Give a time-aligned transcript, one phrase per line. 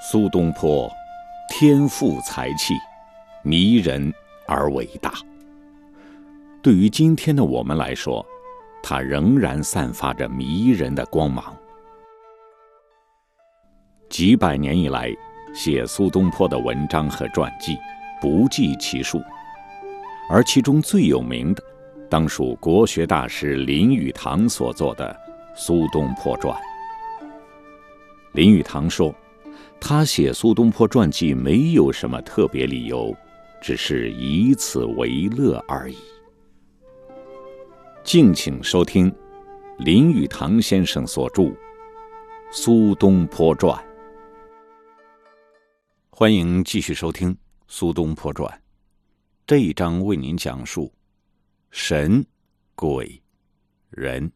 [0.00, 0.88] 苏东坡，
[1.48, 2.72] 天赋才气，
[3.42, 4.14] 迷人
[4.46, 5.12] 而伟大。
[6.62, 8.24] 对于今天的我们来说，
[8.80, 11.52] 他仍然散发着迷人的光芒。
[14.08, 15.12] 几百年以来，
[15.52, 17.76] 写苏东坡的文章和传记
[18.20, 19.20] 不计其数，
[20.30, 21.62] 而其中最有名的，
[22.08, 25.12] 当属国学大师林语堂所作的
[25.58, 26.56] 《苏东坡传》。
[28.30, 29.12] 林语堂说。
[29.80, 33.16] 他写苏东坡传记没有什么特别理由，
[33.62, 35.96] 只是以此为乐而已。
[38.02, 39.14] 敬请收听
[39.78, 41.42] 林语堂先生所著
[42.50, 43.74] 《苏东坡传》。
[46.10, 47.32] 欢迎继续收听
[47.68, 48.50] 《苏东坡传》，
[49.46, 50.92] 这一章为您讲述
[51.70, 52.24] 神、
[52.74, 53.22] 鬼、
[53.90, 54.30] 人。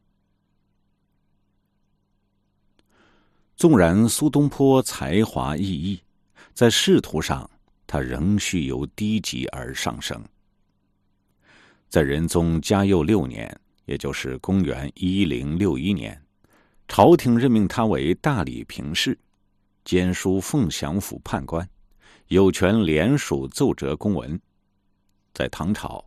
[3.62, 6.00] 纵然苏东坡才华异异，
[6.52, 7.48] 在仕途上
[7.86, 10.20] 他仍需由低级而上升。
[11.88, 16.20] 在仁宗嘉佑六年，也就是公元一零六一年，
[16.88, 19.16] 朝廷任命他为大理评事，
[19.84, 21.64] 兼书凤翔府判官，
[22.26, 24.40] 有权联署奏折公文。
[25.32, 26.04] 在唐朝，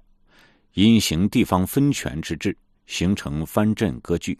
[0.74, 4.38] 因行地方分权之制，形成藩镇割据，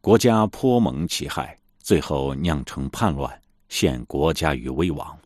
[0.00, 1.58] 国家颇蒙其害。
[1.82, 5.18] 最后酿成叛乱，陷国家于危亡。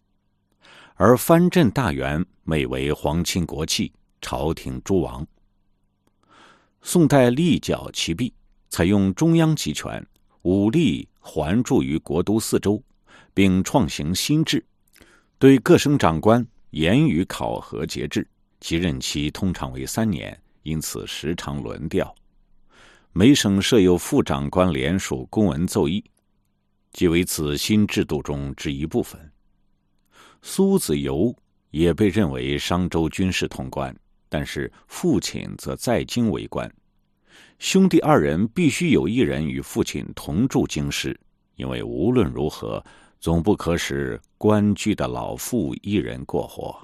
[0.94, 5.24] 而藩镇大员每为皇亲国戚、朝廷诸王。
[6.80, 8.32] 宋代立脚其弊，
[8.70, 10.04] 采用中央集权，
[10.42, 12.82] 武力环驻于国都四周，
[13.34, 14.64] 并创行新制，
[15.38, 18.26] 对各省长官严于考核节制，
[18.60, 22.14] 其任期通常为三年，因此时常轮调。
[23.12, 26.02] 每省设有副长官联署公文奏议。
[26.96, 29.20] 即为此新制度中之一部分。
[30.40, 31.36] 苏子由
[31.70, 33.94] 也被认为商周军事统官，
[34.30, 36.72] 但是父亲则在京为官。
[37.58, 41.14] 兄弟二人必须有一人与父亲同住京师，
[41.56, 42.82] 因为无论如何
[43.20, 46.74] 总不可使官居的老父一人过活。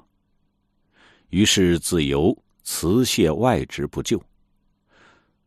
[1.31, 4.21] 于是子由辞谢外职不就。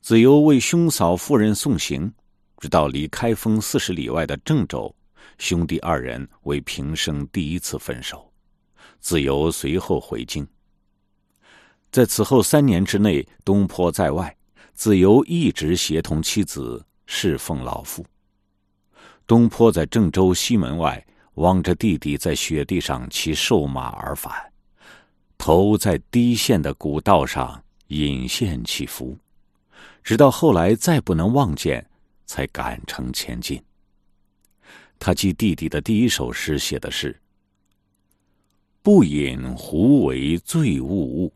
[0.01, 2.13] 子由为兄嫂夫人送行。
[2.59, 4.95] 直到离开封四十里外的郑州，
[5.39, 8.31] 兄弟二人为平生第一次分手。
[9.01, 10.47] 子由随后回京。
[11.93, 14.35] 在此后三年之内，东坡在外，
[14.75, 18.05] 子由一直协同妻子侍奉老父。
[19.27, 24.33] 东坡在郑州西门外望着弟弟在雪地上骑瘦马而返，
[25.37, 29.17] 头在低陷的古道上隐现起伏，
[30.03, 31.89] 直到后来再不能望见。
[32.27, 33.63] 才赶程前进。
[34.99, 37.19] 他记弟弟的第一首诗写的是
[38.83, 41.33] ：“不饮胡为醉物物，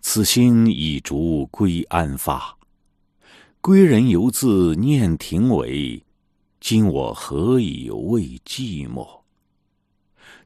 [0.00, 2.56] 此心已逐归安发。
[3.60, 6.02] 归人犹自念庭尾，
[6.60, 9.20] 今我何以慰寂寞？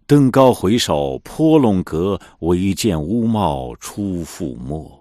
[0.07, 5.01] 登高回首坡陇阁，唯见乌帽出覆没。”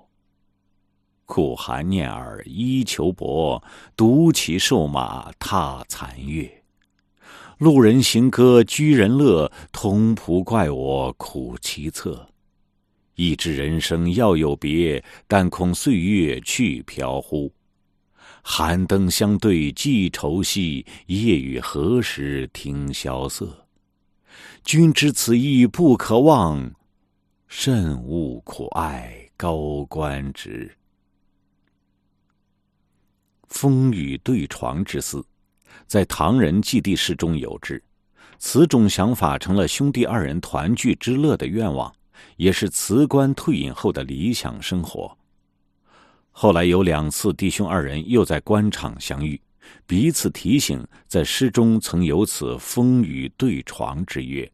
[1.33, 3.59] 苦寒念尔衣裘薄，
[3.97, 6.47] 独骑瘦马踏残月。
[7.57, 12.29] 路人行歌居人乐，同仆怪我苦其策。
[13.15, 17.51] 亦知人生要有别，但恐岁月去飘忽。
[18.43, 23.65] 寒灯相对寄愁兮，夜雨何时听萧瑟？
[24.63, 26.71] 君知此意不可忘，
[27.47, 30.77] 慎勿苦爱高官职。
[33.49, 35.25] 风雨对床之思，
[35.87, 37.81] 在唐人祭地诗中有之。
[38.39, 41.93] 此种想法成了兄弟二人团聚之乐的愿望，
[42.35, 45.17] 也是辞官退隐后的理想生活。
[46.31, 49.39] 后来有两次，弟兄二人又在官场相遇，
[49.85, 54.51] 彼此提醒，在诗中曾有此风雨对床之约。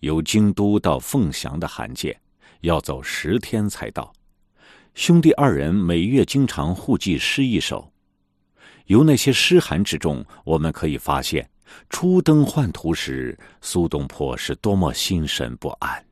[0.00, 2.20] 由京都到凤翔的函件，
[2.60, 4.12] 要走十天才到。
[4.94, 7.92] 兄弟二人每月经常互寄诗一首，
[8.86, 11.50] 由那些诗函之中，我们可以发现，
[11.90, 16.06] 初登宦途时，苏东坡是多么心神不安。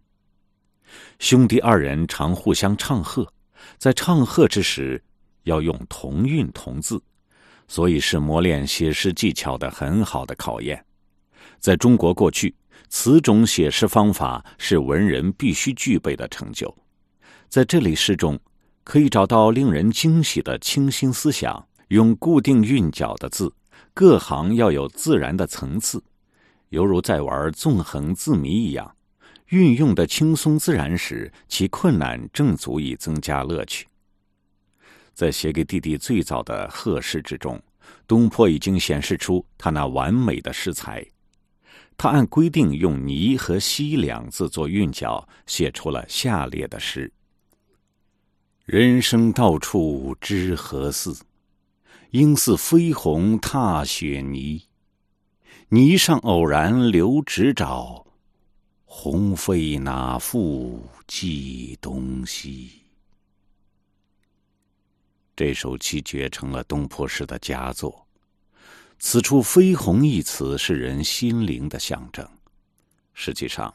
[1.20, 3.32] 兄弟二人常互相唱和，
[3.78, 5.00] 在唱和之时，
[5.44, 7.00] 要用同韵同字，
[7.68, 10.84] 所以是磨练写诗技巧的很好的考验。
[11.60, 12.52] 在中国过去，
[12.88, 16.76] 此种写诗方法是文人必须具备的成就。
[17.48, 18.36] 在这里诗中。
[18.84, 23.52] 可以找到令人惊喜的清新思想，用固定韵脚的字，
[23.94, 26.02] 各行要有自然的层次，
[26.70, 28.96] 犹如在玩纵横字谜一样，
[29.48, 33.86] 运用的轻松自然时，其困难正足以增加乐趣。
[35.14, 37.62] 在写给弟弟最早的贺诗之中，
[38.06, 41.06] 东坡已经显示出他那完美的诗才。
[41.96, 47.12] 他按规定用“泥”和“溪”两字做韵脚，写出了下列的诗
[48.64, 51.24] ：“人生到处知何似？
[52.10, 54.62] 应似飞鸿踏雪泥。
[55.68, 58.06] 泥上偶然留指爪，
[58.84, 62.82] 鸿飞哪复计东西。”
[65.34, 68.06] 这首七绝成了东坡诗的佳作。
[69.00, 72.24] 此处“飞鸿”一词是人心灵的象征。
[73.12, 73.74] 实际上，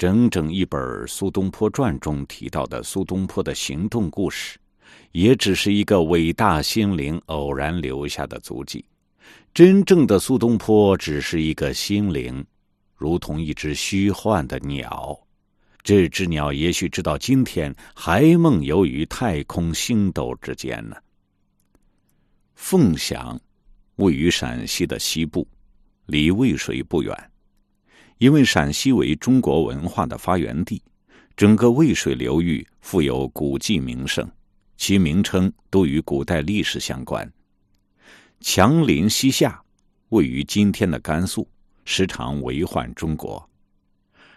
[0.00, 4.58] 整整一本《苏东坡传》中提到的苏东坡的行动故事，
[5.12, 8.82] 也只是一个伟大心灵偶然留下的足迹。
[9.52, 12.42] 真正的苏东坡只是一个心灵，
[12.96, 15.14] 如同一只虚幻的鸟。
[15.82, 20.96] 这只鸟也许直到今天还梦游于太空星斗之间呢。
[22.54, 23.38] 凤翔
[23.96, 25.46] 位于陕西的西部，
[26.06, 27.29] 离渭水不远。
[28.20, 30.82] 因为陕西为中国文化的发源地，
[31.34, 34.30] 整个渭水流域富有古迹名胜，
[34.76, 37.32] 其名称都与古代历史相关。
[38.38, 39.58] 强邻西夏，
[40.10, 41.48] 位于今天的甘肃，
[41.86, 43.48] 时常为患中国。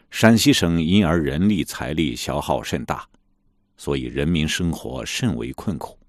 [0.09, 3.05] 陕西省因而人力财力消耗甚大，
[3.75, 5.99] 所以人民生活甚为困苦。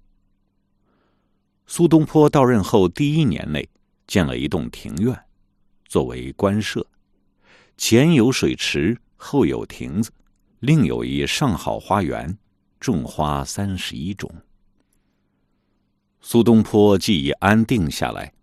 [1.67, 3.67] 苏东坡到任后第一年内，
[4.07, 5.13] 建了一栋庭院，
[5.89, 6.87] 作为官舍，
[7.77, 10.11] 前有水池，后有亭子，
[10.59, 12.37] 另有一上好花园，
[12.79, 14.31] 种花三十一种。
[16.21, 18.33] 苏东坡既已安定下来，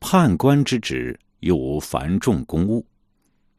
[0.00, 2.86] 判官之职又无繁重公务。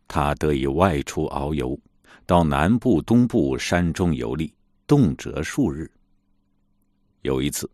[0.07, 1.77] 他得以外出遨游，
[2.25, 4.51] 到南部、东部山中游历，
[4.88, 5.92] 动辄数日。
[7.21, 7.69] 有一次，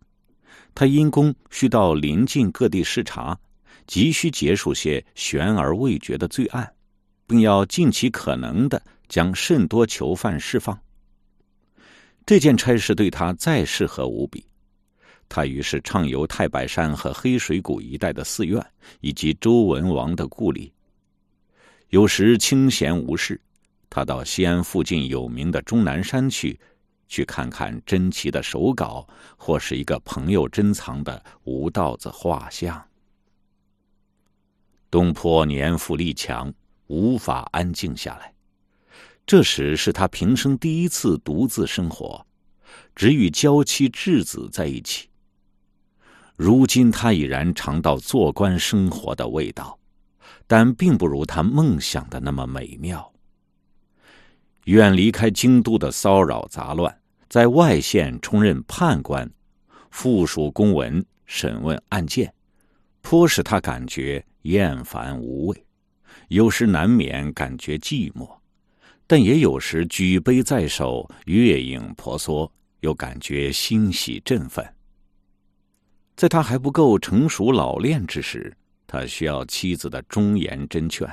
[0.73, 3.39] 他因公需到邻近各地视察，
[3.87, 6.74] 急需结束些悬而未决的罪案，
[7.27, 10.79] 并要尽其可能的将甚多囚犯释放。
[12.25, 14.45] 这件差事对他再适合无比，
[15.29, 18.65] 他于是畅游太白山和黑水谷一带的寺院，
[19.01, 20.73] 以及周文王的故里。
[21.89, 23.39] 有时清闲无事，
[23.89, 26.59] 他到西安附近有名的终南山去，
[27.07, 29.07] 去看看珍奇的手稿，
[29.37, 32.83] 或是一个朋友珍藏的吴道子画像。
[34.89, 36.51] 东坡年富力强，
[36.87, 38.33] 无法安静下来。
[39.25, 42.25] 这时是他平生第一次独自生活，
[42.95, 45.09] 只与娇妻稚子在一起。
[46.35, 49.77] 如今他已然尝到做官生活的味道。
[50.47, 53.11] 但并不如他梦想的那么美妙。
[54.65, 56.95] 远离开京都的骚扰杂乱，
[57.27, 59.27] 在外县充任判官，
[59.89, 62.31] 附属公文，审问案件，
[63.01, 65.64] 颇使他感觉厌烦无味。
[66.29, 68.29] 有时难免感觉寂寞，
[69.07, 72.51] 但也有时举杯在手，月影婆娑，
[72.81, 74.65] 又感觉欣喜振奋。
[76.15, 78.55] 在他还不够成熟老练之时。
[78.87, 81.09] 他需要妻子的忠言真劝。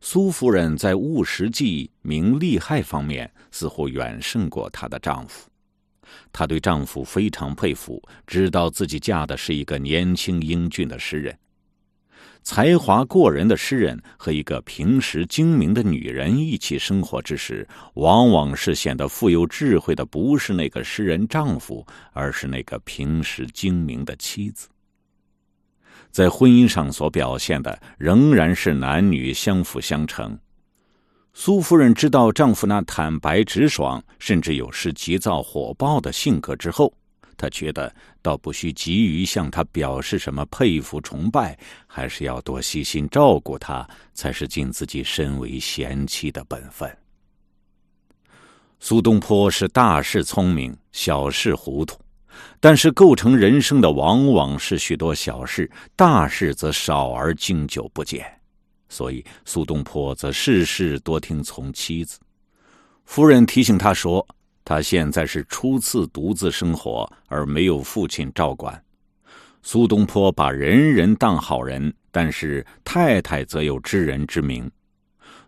[0.00, 5.48] 苏夫人在务实际、明利害方面似乎远胜过她的丈夫。
[6.32, 11.38] 她对丈夫非常佩服，知道自己嫁的是一个年轻英俊的诗人。
[12.46, 24.68] 才华过人的诗人和一个平时精明的女人一起生活之时，往往是显得富有智慧的，不是那个诗人丈夫，而是那个平时精明的妻子。
[26.12, 30.38] 在婚姻上所表现的仍然是男女相辅相成。
[31.34, 36.94] 苏夫人知道丈夫那坦白直爽，甚至有时急躁火爆的性格之后，
[37.36, 46.90] 他觉得倒不需急于向他表示什么佩服崇拜，还是要多细心照顾他，才是尽自己身为贤妻的本分。
[48.80, 51.98] 苏东坡是大事聪明，小事糊涂。
[52.60, 58.24] 但是构成人生的往往是许多小事，大事则少而经久不减。
[58.90, 62.18] 所以苏东坡则事事多听从妻子。
[63.06, 64.26] 夫人提醒他说
[64.66, 68.82] ：“他现在是初次独自生活，而没有父亲照管。”
[69.62, 74.68] 苏东坡把人人当好人，但是太太则有知人之明。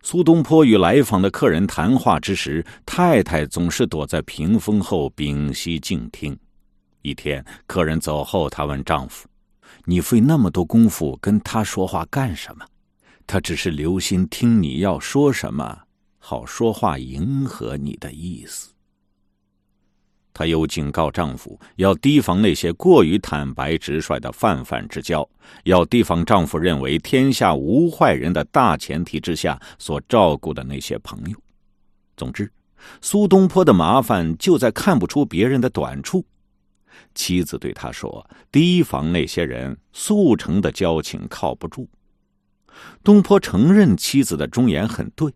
[0.02, 6.38] 苏东坡与来访的客人谈话之时，太太总是躲在屏风后屏息静听。
[7.02, 9.28] 一天，客人走后，她问丈夫
[9.84, 12.64] ：“你费那么多功夫跟他说话干什么？
[13.26, 15.78] 他只是留心听你要说什么，
[16.18, 18.72] 好说话迎合你的意思。
[20.38, 25.28] 她又警告丈夫要提防那些过于坦白直率的泛泛之交，
[25.64, 31.36] 要提防丈夫认为天下无坏人的大前提之下所照顾的那些朋友。
[32.16, 32.48] 总之，
[33.00, 36.24] 苏东坡的麻烦就在看不出别人的短处。
[37.16, 41.88] 妻子对他说：“提防那些人，速成的交情靠不住。”
[43.02, 45.34] 东坡承认妻子的忠言很对。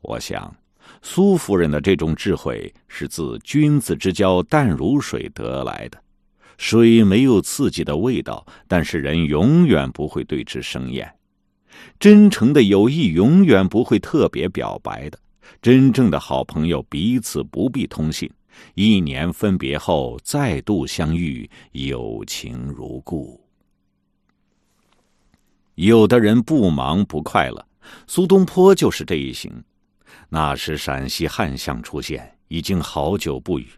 [0.00, 0.56] 我想。
[1.02, 6.02] 苏夫人的这种智慧是自君子之交淡如水得来的。
[6.58, 11.12] 水没有刺激的味道，但是人永远不会对之生厌。
[11.98, 15.18] 真诚的友谊永远不会特别表白的。
[15.60, 18.30] 真正的好朋友彼此不必通信，
[18.74, 23.40] 一年分别后再度相遇，友情如故。
[25.74, 27.66] 有的人不忙不快乐，
[28.06, 29.50] 苏东坡就是这一型。
[30.34, 33.68] 那时陕西旱象出现，已经好久不雨，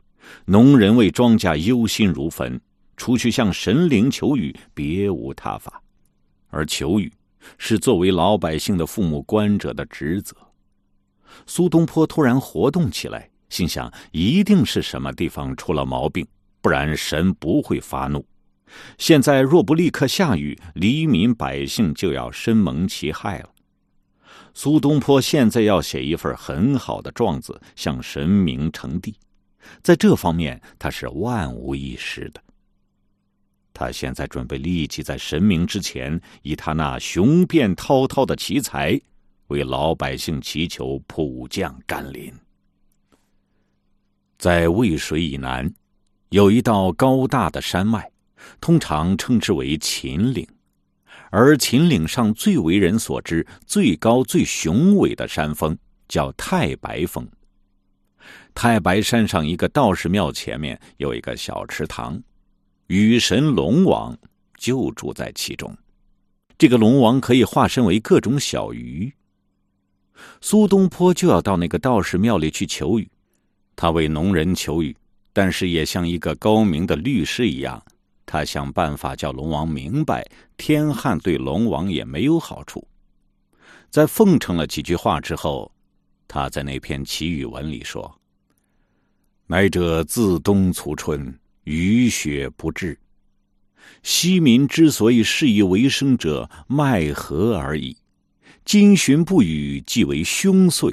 [0.45, 2.61] 农人为庄稼忧心如焚，
[2.97, 5.83] 出去向神灵求雨，别无他法。
[6.51, 7.13] 而求雨
[7.59, 10.37] 是作为老百姓的父母官者的职责。
[11.45, 16.25] 苏东坡突然活动起来，心想一定是什么地方出了毛病，
[16.61, 18.25] 不然神不会发怒。
[18.97, 23.49] 现在若不立刻下雨，黎民百姓就要身蒙其害了。
[24.55, 29.15] 苏东坡现在要写一份很好的状子，向神明呈递，
[29.83, 32.41] 在这方面他是万无一失的。
[33.73, 38.99] 他现在准备立即在神明之前，以他那雄辩滔滔的奇才，
[39.49, 42.33] 为老百姓祈求普降甘霖。
[44.39, 45.69] 在渭水以南，
[46.29, 48.09] 有一道高大的山脉，
[48.61, 50.47] 通常称之为秦岭。
[51.37, 55.77] 而秦岭上最为人所知、最高最雄伟的山峰
[56.07, 57.27] 叫太白峰。
[58.55, 62.23] 太白山上一个道士庙前面有一个小池塘，
[62.87, 64.17] 雨神龙王
[64.57, 65.77] 就住在其中。
[66.57, 69.13] 这个龙王可以化身为各种小鱼。
[70.41, 73.11] 苏东坡就要到那个道士庙里去求雨，
[73.75, 74.97] 他为农人求雨，
[75.33, 77.85] 但是也像一个高明的律师一样。
[78.27, 80.27] 他想办法叫龙王明白，
[80.57, 82.87] 天旱对龙王也没有好处。
[83.91, 85.71] 在奉承了几句话之后，
[86.27, 88.21] 他在那篇祈雨文里说
[89.47, 92.99] ：“乃者自冬促春，雨雪不至。
[94.03, 97.97] 西民之所以适以为生者，奈何而已。
[98.65, 100.93] 今旬不雨，即为凶岁。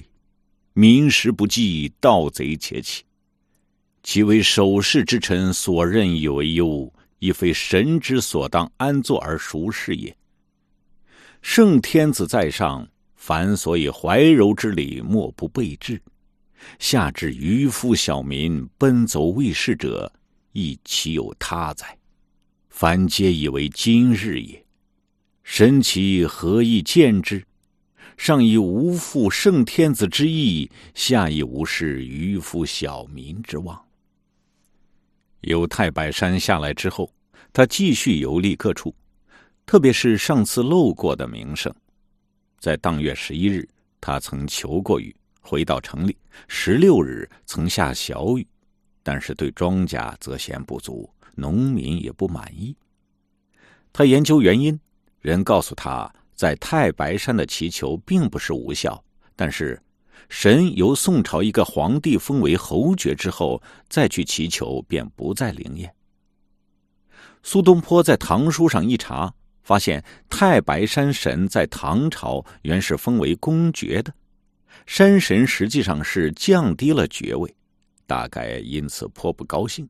[0.74, 3.04] 民时不济，盗贼且起。
[4.04, 10.16] 其为守世之臣所任以为忧。”亦非神之所当安坐而熟视也。
[11.44, 16.02] 圣天子在上，凡所以怀柔之礼，莫不备至。
[16.80, 20.12] 下至渔夫小民，奔走为事者，
[20.52, 21.96] 亦岂有他哉？
[22.70, 24.66] 凡皆以为今日也。
[25.44, 27.46] 神其何以见之？
[28.18, 33.80] 上以无负圣天子之意，下以无视渔夫小民之望。
[35.42, 37.12] 由太白山下来之后，
[37.52, 38.96] 他继续游历各处，
[39.66, 41.74] 特别是上次漏过的名胜。
[42.60, 43.68] 在当月十一日，
[44.00, 46.18] 他曾求过雨，回到城里。
[46.48, 48.48] 十六日曾下小雨，
[49.04, 52.76] 但是对庄稼则嫌不足，农民也不满意。
[53.92, 54.80] 他研究原因，
[55.20, 59.04] 人告诉他在太白山的祈求并不是无效，
[59.36, 59.82] 但是。
[60.30, 65.94] 神由宋朝一个皇帝封为侯爵之后，再去祈求便不再灵验。
[67.44, 74.14] 苏东坡在唐书上一查，发现太白山神在唐朝原是封为公爵的，
[74.86, 77.54] 山神实际上是降低了爵位，
[78.06, 79.88] 大概因此颇不高兴。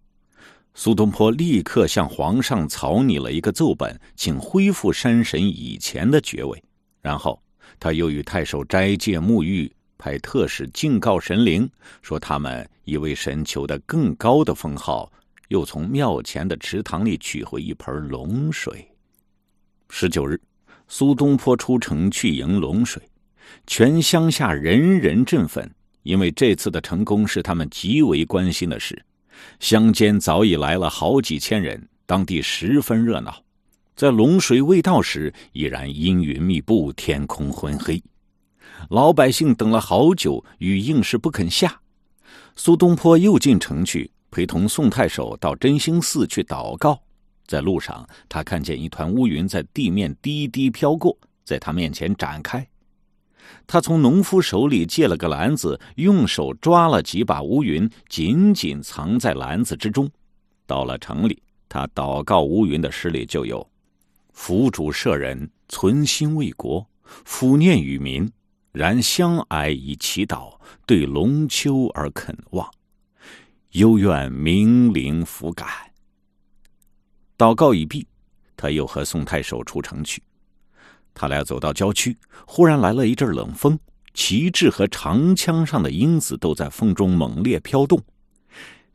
[0.73, 6.63] 苏东坡立刻向皇上草拟了一个奏本，请恢复山神以前的爵位，
[7.01, 7.41] 然后
[7.77, 9.69] 他又与太守斋戒沐浴。
[10.01, 11.69] 派特使敬告神灵，
[12.01, 15.11] 说他们已为神求得更高的封号，
[15.49, 18.83] 又从庙前的池塘里取回一盆龙水。
[19.89, 20.41] 十九日，
[20.87, 22.99] 苏东坡出城去迎龙水，
[23.67, 25.69] 全乡下人人振奋，
[26.01, 28.99] 因为这次的成功是他们极为关心的事。
[29.59, 33.39] 乡间早已来了好几千人，当地十分热闹。
[33.95, 38.01] 在龙水未到时，已然阴云密布，天空昏黑。
[38.89, 41.79] 老百姓等了好久，雨硬是不肯下。
[42.55, 47.01] 苏东坡又进城去，陪同宋太守到真兴寺去祷告。
[47.47, 52.65] 在路上，他看见一团乌云在地面低低飘过，在他面前展开。
[53.67, 60.09] 他从农夫手里借了个篮子，用手抓了几把乌云，紧紧藏在篮子之中。
[60.65, 63.65] 到了城里，他祷告乌云的诗里就有
[64.31, 66.85] ：“福主舍人，存心为国，
[67.25, 68.29] 抚念与民，
[68.71, 72.69] 然相哀以祈祷，对龙丘而恳望，
[73.71, 75.67] 幽怨冥灵弗感。”
[77.37, 78.07] 祷告已毕，
[78.55, 80.21] 他又和宋太守出城去。
[81.13, 83.77] 他俩走到郊区，忽然来了一阵冷风，
[84.13, 88.01] 旗帜和长枪上的缨子都在风中猛烈飘动，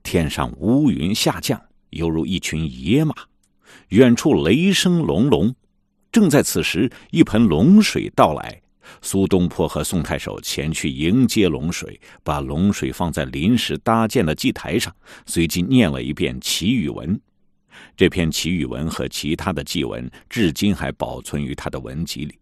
[0.02, 3.14] 天上乌云下降，犹如一群野马。
[3.88, 5.54] 远处雷声隆隆。
[6.10, 8.62] 正在此时，一盆龙水到来，
[9.02, 14.94] 苏东坡和宋太守前去迎接龙水，把龙水放在临时搭建的祭台上，
[15.26, 17.20] 随即念了一遍祈雨文。
[17.96, 22.38] 这篇祈雨文和其他的祭文，至今还保存于他的文集里，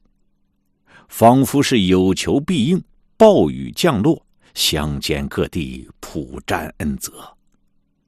[1.08, 2.82] 仿佛是有求必应，
[3.16, 4.24] 暴雨降落，
[4.54, 7.12] 乡间各地普沾恩泽。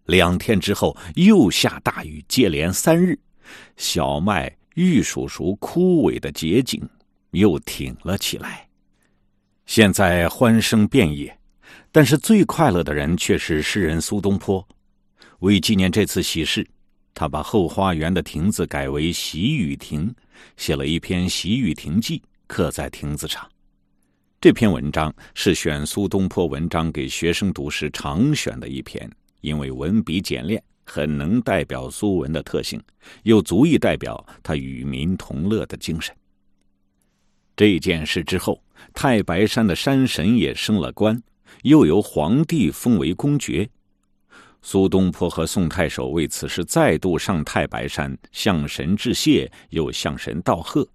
[0.07, 3.19] 两天之后，又下大雨，接连三日，
[3.77, 6.89] 小麦玉蜀黍枯萎的结景
[7.37, 8.69] 又挺了起来。
[9.67, 11.37] 现在欢声遍野，
[11.93, 14.67] 但是最快乐的人却是诗人苏东坡。
[15.41, 16.67] 为纪念这次喜事。
[17.19, 20.15] 他把后花园的亭子改为喜雨亭，
[20.59, 23.43] 写了一篇《喜雨亭记》，刻在亭子上。
[24.39, 32.79] 这篇文章是选苏东坡文章给学生读时常选的一篇，因为文笔简练，很能代表苏文的特性，
[33.23, 36.15] 又足以代表他与民同乐的精神。
[37.57, 41.21] 这件事之后，太白山的山神也升了官，
[41.63, 43.67] 又由皇帝封为公爵。
[44.61, 50.87] 苏东坡和宋太守为此事再度上太白山向神致谢，又向神道贺。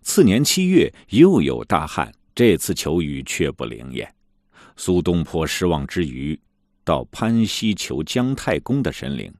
[0.00, 4.10] 次年七月又有大旱，这次求雨却不灵验。
[4.76, 6.38] 苏东坡失望之余，
[6.84, 9.30] 到潘溪求姜太公的神灵。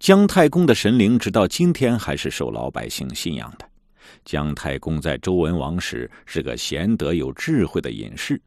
[0.00, 3.75] 姜太公的神灵直到今天还是受老百姓信仰的。
[4.24, 8.40] 姜太公在周文王时是个贤德有智慧的隐士，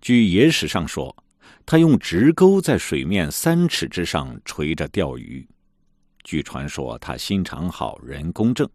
[0.00, 1.14] 据野史上说。
[1.66, 5.46] 他用直钩在水面三尺之上垂着钓鱼，
[6.22, 8.68] 据传说他心肠好，人公正。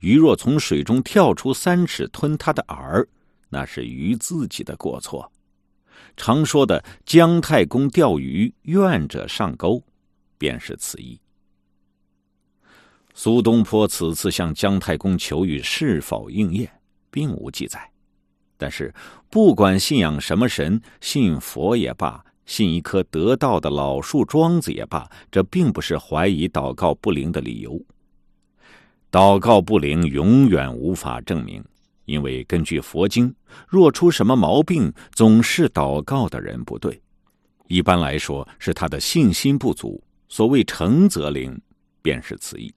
[0.00, 3.06] 鱼若从水中跳出三尺吞他的饵，
[3.48, 5.30] 那是鱼自己的过错。
[6.16, 9.82] 常说的姜太公钓鱼，愿者上钩，
[10.36, 11.18] 便是此意。
[13.18, 16.70] 苏东坡此次向姜太公求雨是否应验，
[17.10, 17.90] 并无记载。
[18.58, 18.94] 但是，
[19.30, 27.82] 不管信仰什么神，信佛也罢，信一棵得道的老树桩子也罢，这并不是怀疑祷告不灵的理由。
[29.10, 31.64] 祷告不灵，永远无法证明，
[32.04, 33.34] 因为根据佛经，
[33.66, 37.00] 若出什么毛病，总是祷告的人不对。
[37.66, 40.04] 一般来说，是他的信心不足。
[40.28, 41.58] 所谓诚则灵，
[42.02, 42.70] 便是此意。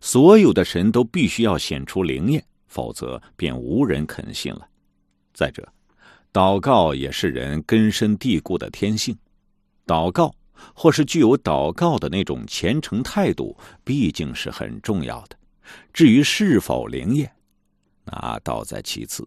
[0.00, 4.66] 所有的神都必须要显出灵验，否则便无人肯信了。
[5.32, 5.66] 再者，
[6.32, 9.16] 祷告也是人根深蒂固的天性。
[9.86, 10.34] 祷告，
[10.74, 15.36] 或是具有祷告的那种虔诚态度，毕竟是很重要的。
[15.92, 17.30] 至于是否灵验，
[18.04, 19.26] 那倒在其次。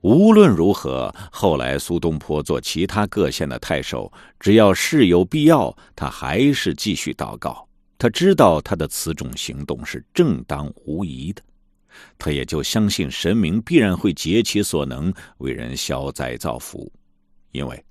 [0.00, 7.68] 无论如何，后来苏东坡做其他各县的太守，只要事有必要，他还是继续祷告。
[8.02, 11.40] 他知道他的此种行动是正当无疑的。
[12.18, 16.90] 他也就相信神明必然会竭其所能为人消灾造福，
[17.52, 17.84] 因为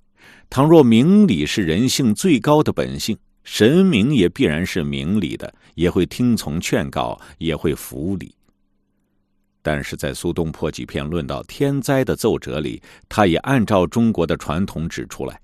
[0.50, 8.36] 倘若明理是人性最高的本性，神明也必然是明理的，也会听从劝告，也会服理。
[9.62, 15.39] 但是在苏东坡几篇论到天灾的奏折里，他也按照中国的传统指出来：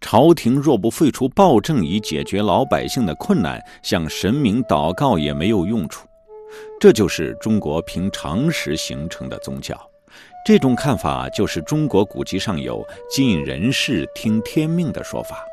[0.00, 6.06] 朝廷若不废除暴政以解决老百姓的困难，向神明祷告也没有用处。
[6.80, 9.78] 这就是中国凭常识形成的宗教，
[10.44, 15.44] 这种看法就是中国古籍上有“尽人事，听天命”的说法。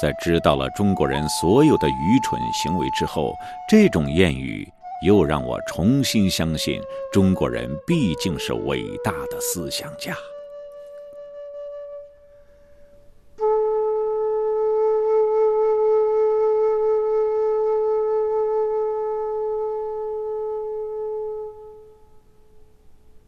[0.00, 3.32] 在知道了中国人所有的愚蠢行为之后，
[3.68, 4.66] 这种谚语
[5.06, 6.80] 又让我重新相信
[7.12, 10.16] 中国人毕竟是伟大的思想家。